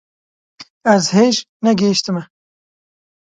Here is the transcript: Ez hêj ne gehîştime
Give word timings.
Ez 0.93 1.05
hêj 1.15 1.35
ne 1.63 1.71
gehîştime 1.79 2.23